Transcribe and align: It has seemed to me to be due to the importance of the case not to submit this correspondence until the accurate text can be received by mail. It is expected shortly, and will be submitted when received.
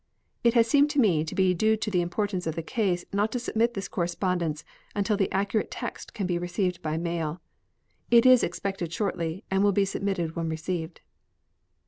It 0.43 0.55
has 0.55 0.67
seemed 0.67 0.89
to 0.89 0.99
me 0.99 1.23
to 1.23 1.35
be 1.35 1.53
due 1.53 1.77
to 1.77 1.91
the 1.91 2.01
importance 2.01 2.47
of 2.47 2.55
the 2.55 2.63
case 2.63 3.05
not 3.13 3.31
to 3.33 3.39
submit 3.39 3.75
this 3.75 3.87
correspondence 3.87 4.63
until 4.95 5.15
the 5.15 5.31
accurate 5.31 5.69
text 5.69 6.15
can 6.15 6.25
be 6.25 6.39
received 6.39 6.81
by 6.81 6.97
mail. 6.97 7.39
It 8.09 8.25
is 8.25 8.43
expected 8.43 8.91
shortly, 8.91 9.43
and 9.51 9.61
will 9.63 9.71
be 9.73 9.85
submitted 9.85 10.35
when 10.35 10.49
received. 10.49 11.01